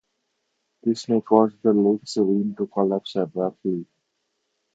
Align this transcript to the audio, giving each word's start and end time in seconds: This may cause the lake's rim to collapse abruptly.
This 0.81 1.07
may 1.09 1.21
cause 1.21 1.53
the 1.61 1.73
lake's 1.73 2.17
rim 2.17 2.55
to 2.55 2.65
collapse 2.65 3.15
abruptly. 3.17 3.85